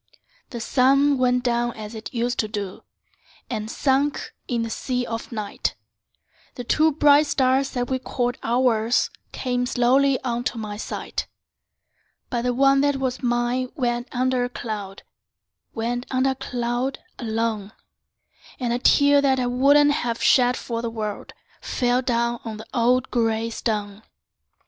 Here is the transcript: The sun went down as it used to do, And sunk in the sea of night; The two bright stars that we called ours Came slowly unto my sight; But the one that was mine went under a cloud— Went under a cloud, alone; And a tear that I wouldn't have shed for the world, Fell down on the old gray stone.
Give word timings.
The 0.49 0.59
sun 0.59 1.19
went 1.19 1.43
down 1.43 1.73
as 1.75 1.93
it 1.93 2.11
used 2.11 2.39
to 2.39 2.47
do, 2.47 2.81
And 3.51 3.69
sunk 3.69 4.33
in 4.47 4.63
the 4.63 4.69
sea 4.71 5.05
of 5.05 5.31
night; 5.31 5.75
The 6.55 6.63
two 6.63 6.91
bright 6.91 7.27
stars 7.27 7.69
that 7.73 7.87
we 7.87 7.99
called 7.99 8.35
ours 8.41 9.11
Came 9.31 9.67
slowly 9.67 10.19
unto 10.21 10.57
my 10.57 10.75
sight; 10.75 11.27
But 12.31 12.41
the 12.41 12.53
one 12.55 12.81
that 12.81 12.95
was 12.95 13.21
mine 13.21 13.69
went 13.75 14.07
under 14.11 14.43
a 14.43 14.49
cloud— 14.49 15.03
Went 15.75 16.07
under 16.09 16.31
a 16.31 16.35
cloud, 16.35 16.97
alone; 17.19 17.71
And 18.59 18.73
a 18.73 18.79
tear 18.79 19.21
that 19.21 19.39
I 19.39 19.45
wouldn't 19.45 19.91
have 19.91 20.19
shed 20.19 20.57
for 20.57 20.81
the 20.81 20.89
world, 20.89 21.31
Fell 21.61 22.01
down 22.01 22.39
on 22.43 22.57
the 22.57 22.65
old 22.73 23.11
gray 23.11 23.51
stone. 23.51 24.01